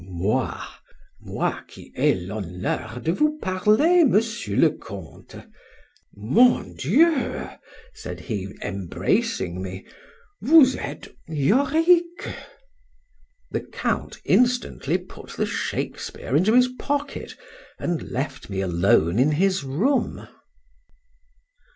—Moi,—moi 0.03 1.61
qui 1.71 1.93
ai 1.95 2.15
l'honneur 2.15 2.99
de 3.03 3.11
vous 3.11 3.37
parler, 3.39 4.03
Monsieur 4.03 4.55
le 4.55 4.71
Comte.—Mon 4.71 6.73
Dieu! 6.75 7.47
said 7.93 8.21
he, 8.21 8.57
embracing 8.63 9.61
me,—Vous 9.61 10.75
êtes 10.77 11.09
Yorick! 11.27 12.33
The 13.51 13.59
Count 13.61 14.19
instantly 14.25 14.97
put 14.97 15.33
the 15.37 15.45
Shakespeare 15.45 16.35
into 16.35 16.53
his 16.55 16.69
pocket, 16.79 17.35
and 17.77 18.09
left 18.09 18.49
me 18.49 18.61
alone 18.61 19.19
in 19.19 19.29
his 19.33 19.63
room. 19.63 20.27